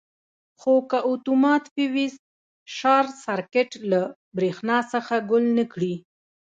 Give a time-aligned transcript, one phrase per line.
[0.59, 2.13] خو که اتومات فیوز
[2.77, 4.01] شارټ سرکټ له
[4.37, 5.95] برېښنا څخه ګل نه کړي.